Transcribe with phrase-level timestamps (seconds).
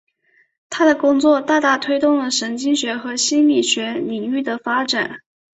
[0.71, 5.19] 他的工作大大推动了神经学和心理学领域的发展。